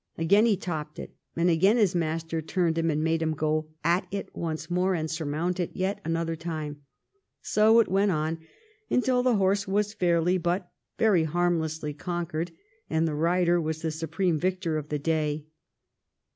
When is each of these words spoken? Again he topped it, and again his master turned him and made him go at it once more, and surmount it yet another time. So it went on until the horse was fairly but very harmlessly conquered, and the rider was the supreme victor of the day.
Again 0.17 0.47
he 0.47 0.57
topped 0.57 0.97
it, 0.97 1.15
and 1.35 1.47
again 1.47 1.77
his 1.77 1.93
master 1.93 2.41
turned 2.41 2.75
him 2.75 2.89
and 2.89 3.03
made 3.03 3.21
him 3.21 3.35
go 3.35 3.67
at 3.83 4.07
it 4.09 4.35
once 4.35 4.67
more, 4.67 4.95
and 4.95 5.07
surmount 5.07 5.59
it 5.59 5.69
yet 5.75 6.01
another 6.03 6.35
time. 6.35 6.81
So 7.43 7.79
it 7.79 7.87
went 7.87 8.09
on 8.09 8.39
until 8.89 9.21
the 9.21 9.35
horse 9.35 9.67
was 9.67 9.93
fairly 9.93 10.39
but 10.39 10.71
very 10.97 11.25
harmlessly 11.25 11.93
conquered, 11.93 12.51
and 12.89 13.07
the 13.07 13.13
rider 13.13 13.61
was 13.61 13.83
the 13.83 13.91
supreme 13.91 14.39
victor 14.39 14.75
of 14.79 14.89
the 14.89 14.97
day. 14.97 15.45